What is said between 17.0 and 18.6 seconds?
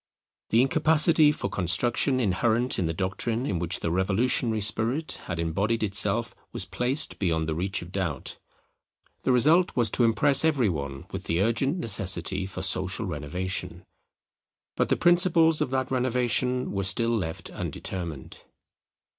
left undetermined.